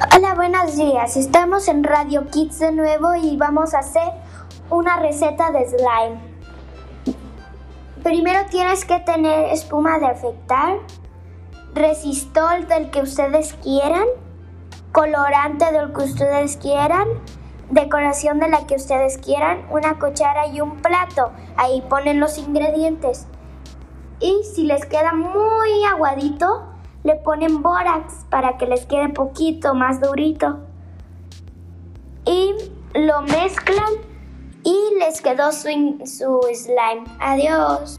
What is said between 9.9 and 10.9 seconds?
de afectar,